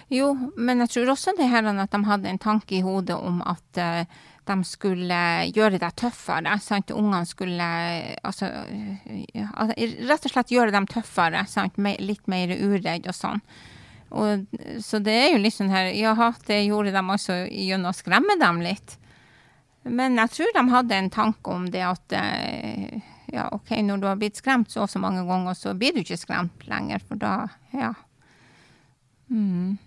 [0.09, 3.41] Jo, men jeg tror også det her at de hadde en tanke i hodet om
[3.41, 4.05] at uh,
[4.45, 5.19] de skulle
[5.51, 6.57] gjøre deg tøffere.
[6.59, 6.91] Sant?
[6.91, 7.67] Ungene skulle
[8.23, 9.47] altså, eh, ja,
[10.07, 11.45] rett og slett gjøre dem tøffere.
[11.47, 11.77] Sant?
[11.77, 13.41] Litt mer uredd og sånn.
[14.13, 14.45] Og,
[14.85, 18.37] så det er jo litt sånn her Jaha, det gjorde de også gjennom å skremme
[18.41, 18.97] dem litt.
[19.83, 23.01] Men jeg tror de hadde en tanke om det at eh,
[23.33, 26.03] ja, OK, når du har blitt skremt så og så mange ganger, så blir du
[26.03, 27.33] ikke skremt lenger, for da
[27.73, 27.93] Ja.
[29.33, 29.79] Mm.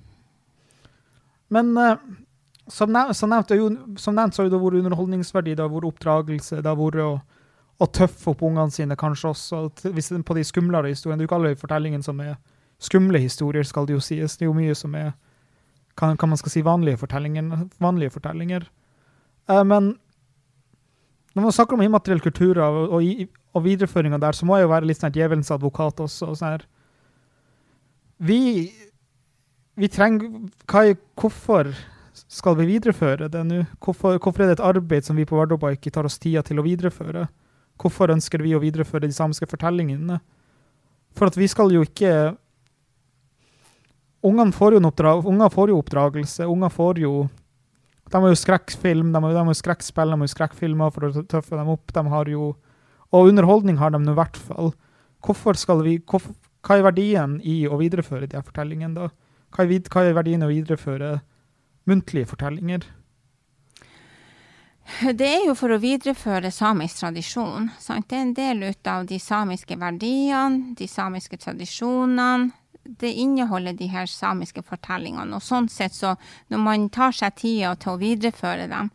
[1.49, 1.97] Men eh,
[2.67, 6.59] som, nev som, nevnt, som nevnt så har det vært underholdningsverdi, det har vært oppdragelse,
[6.59, 7.13] det har vært å,
[7.79, 9.63] å tøffe opp ungene sine, kanskje også
[9.95, 11.21] hvis på de skumlere historiene.
[11.21, 12.35] Det er jo ikke alle fortellingene som er
[12.83, 14.37] skumle historier, skal det jo sies.
[14.37, 15.15] Det er jo mye som er
[15.97, 17.69] kan, kan man skal si vanlige fortellinger.
[17.81, 18.67] Vanlige fortellinger.
[19.49, 19.95] Eh, men
[21.35, 24.73] når man snakker om immateriell kultur og, og, og videreføringa der, så må jeg jo
[24.75, 26.33] være litt sånn djevelens advokat også.
[26.33, 26.67] og sånn her.
[28.17, 28.41] Vi
[29.77, 30.89] vi trenger hva
[31.21, 31.69] Hvorfor
[32.17, 33.59] skal vi videreføre det nå?
[33.85, 36.59] Hvorfor, hvorfor er det et arbeid som vi på Vardøba ikke tar oss tida til
[36.59, 37.27] å videreføre?
[37.77, 40.17] Hvorfor ønsker vi å videreføre de samiske fortellingene?
[41.17, 42.33] For at vi skal jo ikke
[44.25, 46.47] Ungene får jo, en oppdrag, unger får jo oppdragelse.
[46.47, 47.29] Unger får jo
[48.07, 51.59] De har jo skrekkfilm, de har, jo skrekkspill, de har jo skrekkfilmer for å tøffe
[51.59, 51.93] dem opp.
[51.93, 52.57] De har jo
[53.13, 54.73] Og underholdning har de nå i hvert fall.
[55.23, 56.35] Hvorfor skal vi hvorfor,
[56.67, 59.09] Hva er verdien i å videreføre de her fortellingene, da?
[59.55, 61.21] Hva er, hva er verdien i å videreføre
[61.87, 62.83] muntlige fortellinger?
[65.19, 67.71] Det er jo for å videreføre samisk tradisjon.
[67.83, 68.09] Sant?
[68.09, 72.53] Det er en del ut av de samiske verdiene, de samiske tradisjonene.
[72.87, 75.37] Det inneholder de her samiske fortellingene.
[75.37, 76.15] Og sånn sett så,
[76.49, 78.93] når man tar seg tida til å videreføre dem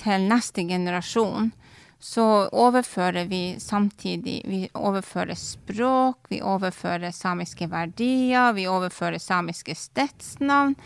[0.00, 1.52] til neste generasjon,
[2.00, 2.24] så
[2.56, 10.76] overfører vi samtidig Vi overfører språk, vi overfører samiske verdier, vi overfører samiske stedsnavn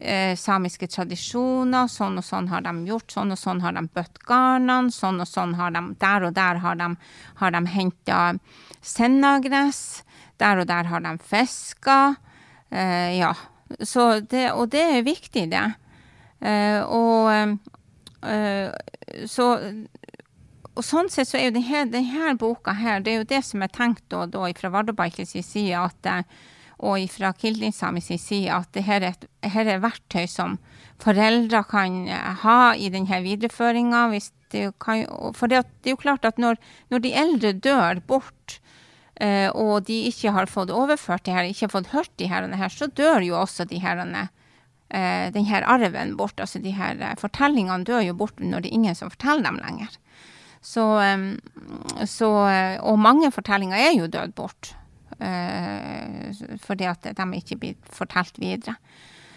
[0.00, 1.88] eh, samiske tradisjoner.
[1.90, 5.28] Sånn og sånn har de gjort, sånn og sånn har de bøtt garnene, sånn og
[5.28, 6.94] sånn har de Der og der har de,
[7.36, 8.20] har de henta
[8.82, 10.03] sennagress,
[10.42, 12.16] der og der har de fiska.
[12.70, 13.34] Eh, ja.
[13.68, 15.66] Det, og det er viktig, det.
[16.44, 17.58] Eh, og
[18.28, 18.70] eh,
[19.26, 19.48] så
[20.74, 23.62] og sånn sett så er jo denne, denne boka her, det er jo det som
[23.62, 26.26] er tenkt da, da fra Vardøbalkens side, at eh,
[26.84, 30.58] og fra Kildinsami sin side at dette er, et, er verktøy som
[31.02, 34.08] foreldre kan eh, ha i denne videreføringa.
[34.50, 36.58] For det, er jo klart at når,
[36.90, 38.63] når de eldre dør bort, eh,
[39.54, 42.88] og de ikke har fått overført de her, ikke har fått hørt de her, så
[42.90, 46.40] dør jo også de her, eh, den her arven bort.
[46.40, 49.60] Altså de her eh, fortellingene dør jo bort når det er ingen som forteller dem
[49.62, 49.98] lenger.
[50.64, 50.80] Så,
[52.08, 52.28] så,
[52.80, 54.74] og mange fortellinger er jo dødd bort.
[56.64, 58.74] fordi at de ikke blir fortalt videre.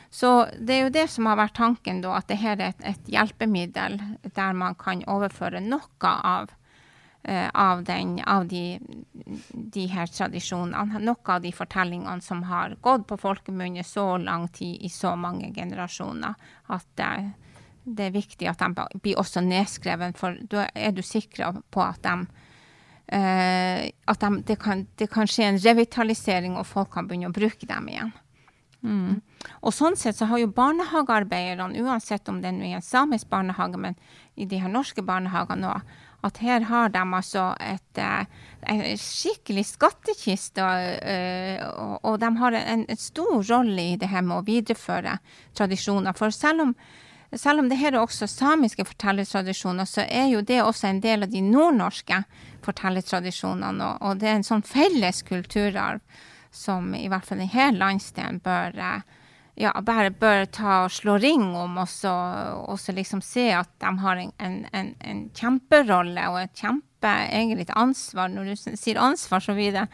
[0.10, 3.12] Så det er jo det som har vært tanken, da, at dette er et, et
[3.12, 6.66] hjelpemiddel der man kan overføre noe av Eh,
[7.28, 8.80] av, den, av de,
[9.52, 11.02] de, her tradisjonene.
[11.04, 15.52] Noe av de fortellingene som har gått på folkemunne så lang tid, i så mange
[15.56, 16.38] generasjoner,
[16.72, 17.12] at det,
[17.84, 22.04] det er viktig at de blir også nedskrevet, for da er du sikker på at
[22.08, 22.20] de
[23.08, 27.36] Uh, at de, det, kan, det, kan, skje en revitalisering, og folk kan begynne å
[27.36, 28.10] bruke dem igjen.
[28.84, 29.22] Mm.
[29.63, 33.96] Og sånn sett så har jo barnehagearbeiderne, uansett om det er en samisk barnehage, men
[34.36, 35.96] i de her norske barnehagene òg,
[36.28, 40.68] at her har de altså et, en eh, skikkelig skattkiste,
[41.02, 45.18] eh, og, og, de har en, en, stor rolle i det her med å videreføre
[45.58, 46.18] tradisjoner.
[46.18, 46.74] For selv om,
[47.34, 51.28] selv om det her er også samiske fortellertradisjoner, så er jo det også en del
[51.28, 52.24] av de nordnorske
[52.66, 56.04] fortellertradisjonene, og, det er en sånn felles kulturarv
[56.52, 59.18] som i hvert fall denne landsdelen bør eh,
[59.58, 62.12] ja, bare bør ta og slå ring om, og så,
[62.70, 67.65] og så liksom se at de har en, en, en, kjemperolle og et kjempe egentlig
[67.74, 68.30] ansvar.
[68.30, 69.88] Når du sier ansvar, så blir det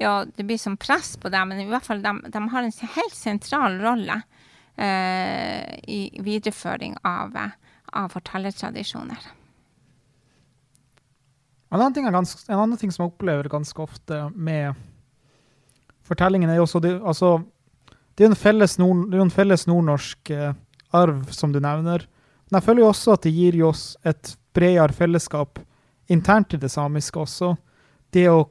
[0.00, 2.74] ja, det blir som press på dem, men i hvert fall de, de har en
[2.96, 4.16] helt sentral rolle
[4.80, 7.36] eh, i videreføring av,
[7.92, 9.28] av fortellertradisjoner.
[11.72, 14.72] En annen, ting ganske, en annen ting som jeg opplever ganske ofte med
[16.04, 17.38] fortellingen, er jo også det, altså
[18.14, 20.54] det er jo en felles, nord, en felles nordnorsk eh,
[20.92, 22.06] arv, som du nevner.
[22.50, 25.60] Men jeg føler jo også at det gir oss et bredere fellesskap
[26.12, 27.54] internt i det samiske også.
[28.12, 28.44] Det å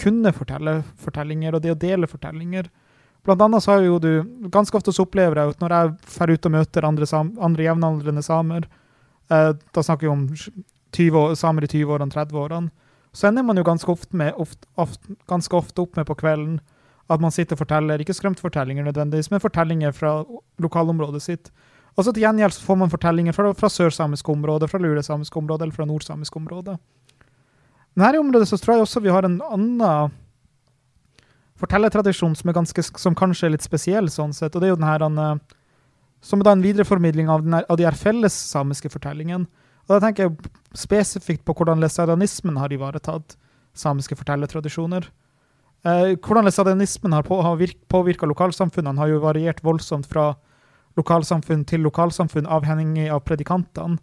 [0.00, 2.68] kunne fortelle fortellinger, og det å dele fortellinger.
[3.24, 4.12] Blant annet så har jo du
[4.52, 7.66] Ganske ofte så opplever jeg at når jeg drar ut og møter andre, sam, andre
[7.66, 8.68] jevnaldrende samer,
[9.30, 10.26] eh, da snakker vi om
[10.96, 12.70] 20, samer i 20-årene, 30-årene,
[13.12, 16.60] så ender man jo ganske ofte, med, ofte, ofte, ganske ofte opp med på kvelden
[17.10, 20.20] at man sitter og forteller, ikke skremtfortellinger nødvendigvis, men fortellinger fra
[20.62, 21.50] lokalområdet sitt.
[21.98, 25.66] Og så til gjengjeld så får man fortellinger fra, fra sørsamisk område, fra lulesamisk område
[25.66, 26.76] eller fra nordsamisk område.
[27.94, 30.12] Men her i området så tror jeg også vi har en annen
[31.60, 32.52] fortellertradisjon som,
[32.96, 35.56] som kanskje er litt spesiell, sånn sett, og det er jo den her, eh,
[36.24, 39.50] som er da en videreformidling av, her, av de her fellessamiske fortellingene.
[39.88, 43.34] Og da tenker jeg spesifikt på hvordan lesaranismen har ivaretatt
[43.76, 45.08] samiske fortellertradisjoner.
[45.80, 50.34] Eh, hvordan lesadianismen har, på, har påvirka lokalsamfunnene, har jo variert voldsomt fra
[50.98, 53.96] lokalsamfunn til lokalsamfunn, avhengig av predikantene.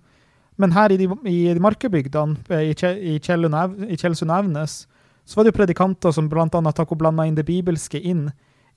[0.57, 4.87] Men her i, de, i de markebygdene, i, i, Tjeldsund Evnes,
[5.27, 6.47] så var det jo predikanter som bl.a.
[6.49, 8.31] tok og blanda inn det bibelske inn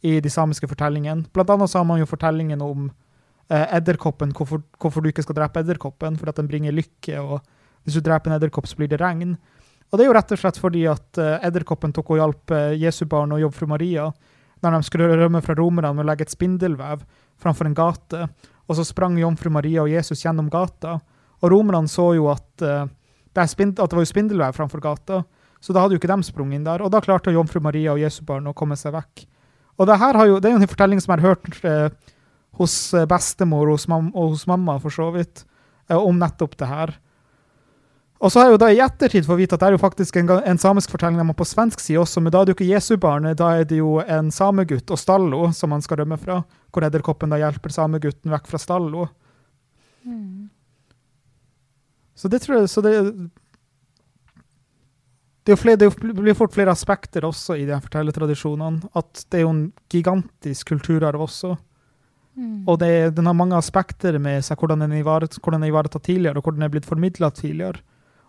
[0.05, 1.25] i de samiske fortellingene.
[1.33, 2.91] Blant annet så har man jo fortellingen om
[3.49, 7.41] eh, edderkoppen, hvorfor, hvorfor, du ikke skal drepe edderkoppen, fordi at den bringer lykke, og
[7.85, 9.39] hvis du dreper en edderkopp, så blir det regn.
[9.91, 12.77] Og det er jo rett og slett fordi at uh, edderkoppen tok og hjalp uh,
[12.79, 14.11] Jesu barn og jomfru Maria
[14.61, 17.03] når de skulle rømme fra romerne og legge et spindelvev
[17.41, 18.27] framfor en gate.
[18.69, 20.99] Og så sprang jomfru Maria og Jesus gjennom gata.
[21.41, 22.85] Og romerne så jo at, uh,
[23.33, 25.23] det, at det var spindelvev framfor gata,
[25.61, 26.85] så da hadde jo ikke de sprunget inn der.
[26.85, 29.27] Og da klarte jomfru Maria og Jesu barn å komme seg vekk.
[29.81, 32.17] Og det, her jo, det er jo en fortelling som jeg har hørt uh,
[32.61, 32.75] hos
[33.09, 35.47] bestemor hos og hos mamma, for så vidt,
[35.89, 36.95] uh, om nettopp det her.
[38.21, 40.19] Og så har jeg jo da i ettertid fått vite at det er jo faktisk
[40.21, 42.59] en, en samisk fortelling de har på svensk side også, men da er det jo
[42.59, 46.43] ikke Jesubarnet, da er det jo en samegutt og stallo som han skal rømme fra,
[46.69, 49.07] hvor edderkoppen da hjelper samegutten vekk fra stallo.
[50.05, 50.51] Mm.
[52.21, 52.93] Så det tror jeg så det,
[55.49, 58.91] det, flere, det, blir fort flere aspekter også i de fortellertradisjonene.
[59.01, 61.55] At det er jo en gigantisk kulturarv også.
[62.37, 62.69] Mm.
[62.69, 66.61] Og det, den har mange aspekter med seg, hvordan den er ivaretatt tidligere, og hvordan
[66.61, 67.81] den er blitt formidla tidligere.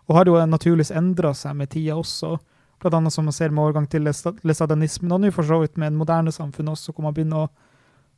[0.09, 2.37] Og har jo naturligvis endra seg med tida også.
[2.81, 5.91] Blant annet som man ser med overgang til lesadanismen, og nå for så vidt med
[5.91, 7.51] en moderne samfunn også, hvor man begynner å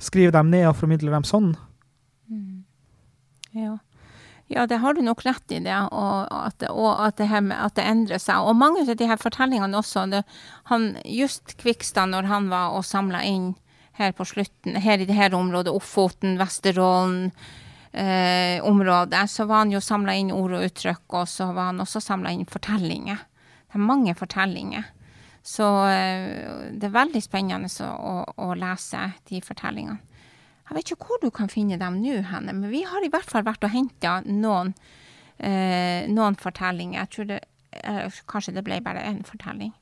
[0.03, 1.49] skrive dem ned og formidle dem sånn.
[2.31, 2.63] Mm.
[3.53, 3.73] Ja.
[4.47, 4.65] ja.
[4.69, 7.87] det har du nok rett i, det, og at, og at, det, med, at det,
[7.91, 8.47] endrer seg.
[8.47, 10.07] Og mange av de her fortellingene også.
[10.13, 10.23] Det,
[10.71, 13.51] han, just Kvikstad, når han var og samla inn
[13.99, 17.33] her på slutten, her i det her området, Ofoten, Vesterålen,
[17.93, 21.83] eh, området, så var han jo samla inn ord og uttrykk, og så var han
[21.83, 23.21] også samla inn fortellinger.
[23.67, 24.89] Det er mange fortellinger.
[25.43, 29.99] Så eh, det er veldig spennende å, å, å, lese de fortellingene.
[30.63, 33.29] Jeg vet ikke hvor du kan finne dem nå, henne, men vi har i hvert
[33.29, 34.71] fall vært og henta noen,
[35.43, 37.01] eh, noen fortellinger.
[37.01, 37.41] Jeg tror det,
[37.81, 39.73] eh, Kanskje det ble bare én fortelling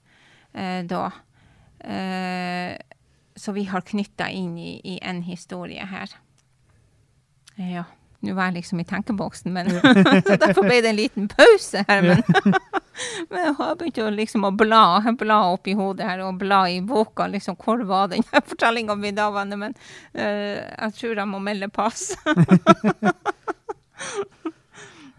[0.57, 1.11] eh, da.
[1.85, 2.73] Eh,
[3.37, 6.17] så vi har knytta inn i, i en historie her.
[7.61, 7.85] Ja.
[8.21, 9.69] Nå var jeg liksom i tenkeboksen, men
[10.27, 12.03] så derfor ble det en liten pause her.
[12.05, 12.21] Men,
[13.31, 14.83] men jeg har begynt å liksom å bla,
[15.17, 17.25] bla opp i hodet her og bla i boka.
[17.31, 19.57] liksom, Hvor var den fortellinga mi da, venner?
[19.63, 19.73] Men
[20.13, 22.11] uh, jeg tror jeg må melde pass.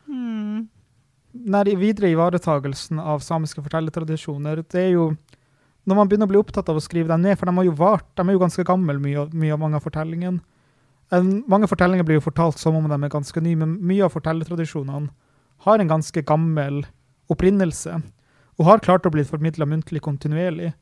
[0.07, 0.69] mm.
[1.33, 5.12] Nei, videre ivaretagelsen av samiske fortellertradisjoner, det er jo
[5.88, 7.75] når man begynner å bli opptatt av å skrive dem ned, for de har jo
[7.75, 10.38] vart, de er jo ganske gamle, mye, mye av mange av fortellingene.
[11.12, 15.11] Mange fortellinger blir jo fortalt som om de er ganske nye, men mye av fortellertradisjonene
[15.66, 16.83] har en ganske gammel
[17.31, 17.98] opprinnelse,
[18.59, 20.72] og har klart å bli formidla muntlig kontinuerlig.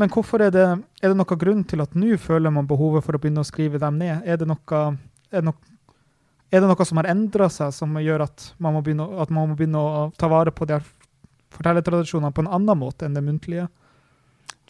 [0.00, 0.64] Men hvorfor er det,
[1.02, 3.80] er det noen grunn til at nå føler man behovet for å begynne å skrive
[3.82, 4.24] dem ned?
[4.24, 4.80] Er det noe,
[5.28, 5.76] er noe,
[6.48, 9.58] er det noe som har endra seg, som gjør at man, begynne, at man må
[9.58, 10.80] begynne å ta vare på de
[11.52, 13.68] fortellertradisjonene på en annen måte enn det muntlige?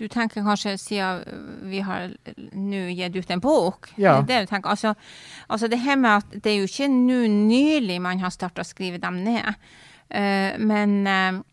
[0.00, 1.20] Du tenker kanskje siden
[1.68, 2.14] vi har
[2.56, 3.90] nå gitt ut en bok?
[4.00, 4.14] Ja.
[4.16, 4.72] Det, det, du tenker.
[4.72, 4.94] Altså,
[5.46, 8.68] altså, det her med at det er jo ikke nå nylig man har starta å
[8.68, 9.48] skrive dem ned.
[10.08, 11.44] Uh, men, uh,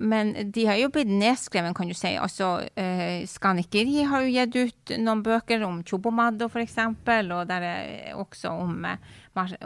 [0.00, 2.12] men de har jo blitt nedskrevet, kan du si.
[2.16, 8.14] Altså, uh, Skanikeri har jo gitt ut noen bøker om Chobomado, f.eks., og der er
[8.16, 8.86] også om,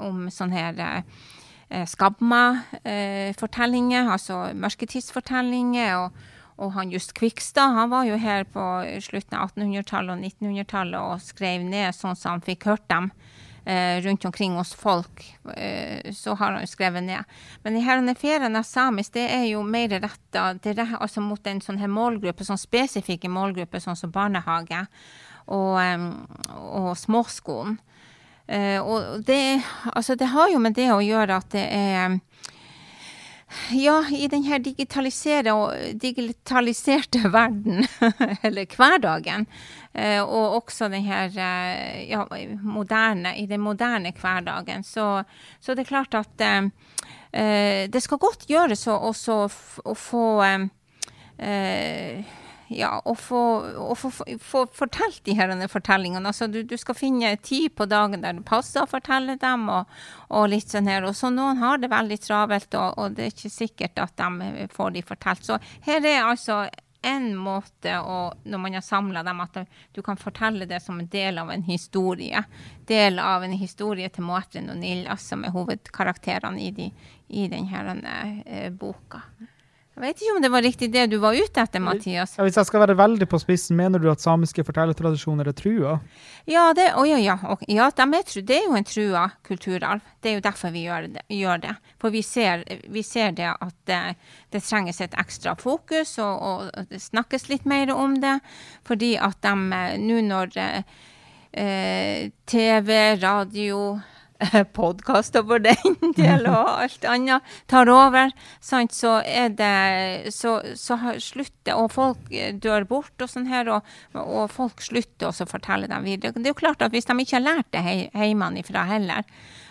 [0.03, 0.75] om sånn her
[1.69, 5.97] Skabma-fortellinger, altså mørketidsfortellinger.
[6.01, 6.11] og
[6.59, 8.63] og han Just Kvikstad han var jo her på
[9.05, 13.13] slutten av 1800-tallet og 1900-tallet og skrev ned sånn som han fikk hørt dem
[13.63, 15.23] eh, rundt omkring hos folk.
[15.55, 17.39] Eh, så har han jo skrevet ned.
[17.63, 20.51] Men de her ferien av samisk det er jo mer retta
[20.99, 24.83] altså mot en sånn her målgruppe, sånn spesifikke målgrupper, sånn som barnehage
[25.47, 26.11] og, um,
[26.59, 27.79] og småskolen.
[28.49, 29.61] Eh, og det,
[29.93, 32.19] altså det har jo med det å gjøre at det er
[33.73, 37.87] ja, i denne digitaliserte verden,
[38.43, 39.47] eller hverdagen,
[39.93, 42.27] eh, og også denne, eh, ja,
[42.63, 45.25] moderne, i den moderne hverdagen, så,
[45.61, 46.63] så det er klart at eh,
[47.89, 52.25] det skal godt gjøres å få eh,
[52.69, 53.43] ja, å få,
[53.81, 56.29] å få, få, fortalt de her fortellingene.
[56.29, 59.89] Altså, du, du, skal finne tid på dagen der det passer å fortelle dem, og,
[60.29, 61.07] og litt sånn her.
[61.09, 64.69] Og så noen har det veldig travelt, og, og, det er ikke sikkert at de
[64.75, 65.49] får de fortalt.
[65.49, 66.67] Så her er altså
[67.09, 69.61] en måte å, når man har samla dem, at
[69.95, 72.43] du kan fortelle det som en del av en historie.
[72.91, 76.91] Del av en historie til Måtren og Nillas, som er hovedkarakterene i, de,
[77.29, 79.23] i denne eh, boka.
[79.99, 82.37] Jeg vet ikke om det var riktig det du var ute etter, Mathias.
[82.39, 85.97] Ja, hvis jeg skal være veldig på spissen, mener du at samiske fortellertradisjoner er trua?
[86.47, 87.35] Ja, det, oh, ja, ja,
[87.67, 90.05] ja de er, det er jo en trua kulturarv.
[90.23, 91.25] Det er jo derfor vi gjør det.
[91.35, 91.73] Gjør det.
[91.99, 93.99] For vi ser, vi ser, det at det,
[94.55, 98.37] det, trenges et ekstra fokus, og, og, det snakkes litt mer om det.
[98.87, 103.99] Fordi at de nå når eh, TV, radio
[104.79, 110.99] podkaster for den del og alt annet tar over, sant, så er det Så, så
[111.23, 112.31] slutter Og folk
[112.63, 116.33] dør bort og sånn her, og, og folk slutter også å fortelle dem videre.
[116.37, 117.83] Det er jo klart at hvis de ikke har lært det
[118.15, 119.27] hjemmefra heller,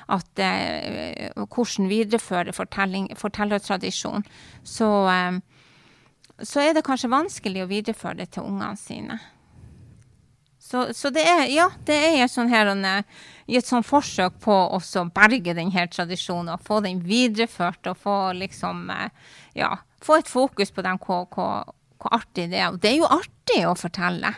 [0.07, 4.23] at eh, hvordan videreføre fortellertradisjon,
[4.63, 5.39] så, eh,
[6.43, 9.19] så er det kanskje vanskelig å videreføre det til ungene sine.
[10.67, 12.73] Så, så, det er ja, det er sånn her,
[13.47, 18.15] i et sånn forsøk på å berge denne tradisjonen og få den videreført og få
[18.35, 19.13] liksom eh,
[19.55, 22.73] ja, få et fokus på dem, hvor, hvor, hvor, artig det er.
[22.73, 24.33] Og det er jo artig å fortelle.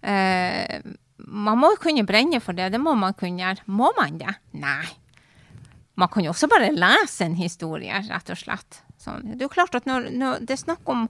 [0.00, 0.80] Eh,
[1.28, 2.72] man må kunne brenne for det.
[2.72, 3.68] Det må man kunne gjøre.
[3.68, 4.38] Må man det?
[4.56, 4.88] Nei.
[6.00, 8.80] Man kan jo også bare lese en historie, rett og slett.
[8.96, 9.34] Sånn.
[9.34, 11.04] Det er jo klart at når, når det er snakk om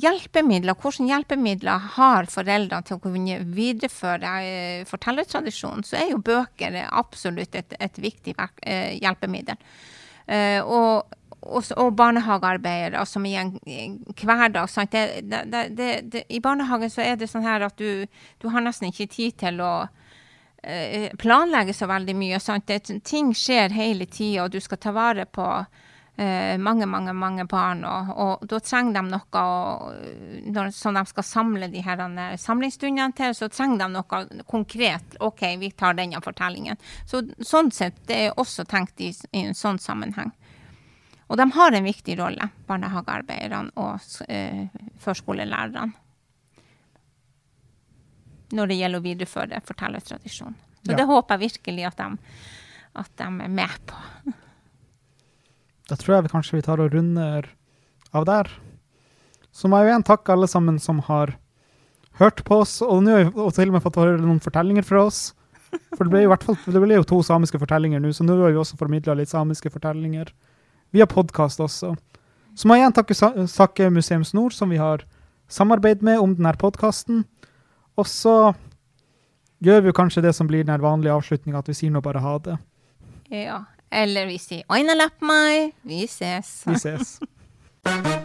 [0.00, 6.80] hjelpemidler, hvilke hjelpemidler har foreldrene til å kunne videreføre eh, fortellertradisjonen, så er jo bøker
[6.88, 9.60] absolutt et, et viktig eh, hjelpemiddel.
[10.26, 13.52] Eh, og, og, barnehagearbeidere som i en,
[14.18, 14.70] hverdag.
[14.90, 18.06] Det, det, det, I barnehagen så er det sånn her at du,
[18.42, 19.74] du har nesten ikke tid til å
[21.20, 22.38] planlegge så veldig mye.
[22.40, 22.70] Sant?
[23.04, 25.44] ting skjer hele tida, og du skal ta vare på
[26.16, 27.80] mange, mange mange barn.
[27.84, 29.40] Og, og da trenger de noe
[30.54, 35.16] når, som de skal samle de her eh, samlingsstundene til, så trenger de noe konkret.
[35.20, 36.78] OK, vi tar denne fortellingen.
[37.06, 40.30] Så, sånn sett, det er også tenkt i, i en sånn sammenheng.
[41.26, 44.68] Og de har en viktig rolle, barnehagearbeiderne og eh,
[45.02, 45.90] førskolelærerne.
[48.54, 50.60] Når det gjelder å videreføre fortellertradisjonen.
[50.84, 50.98] Så ja.
[51.00, 52.38] det håper jeg virkelig at de,
[53.00, 53.98] at de er med på.
[55.90, 57.48] Da tror jeg vi kanskje vi tar og runder
[58.14, 58.50] av der.
[59.54, 61.36] Så må jeg jo igjen takke alle sammen som har
[62.18, 65.04] hørt på oss, og nå har vi til og med fått høre noen fortellinger fra
[65.08, 65.26] oss.
[65.96, 68.60] For det ble, fall, det ble jo to samiske fortellinger nå, så nå har vi
[68.60, 70.30] også formidla litt samiske fortellinger.
[70.94, 71.94] Via podkast også.
[72.54, 73.16] Så må jeg igjen takke,
[73.50, 75.02] takke Museums Nord, som vi har
[75.50, 77.24] samarbeid med om denne podkasten.
[77.98, 78.54] Og så
[79.64, 82.22] gjør vi jo kanskje det som blir den vanlige avslutninga, at vi sier nå bare
[82.22, 82.58] ha det.
[83.34, 83.64] Ja.
[83.92, 86.62] Eller vi sier 'Aina lapp meg', vi ses.
[86.66, 87.18] Vi ses.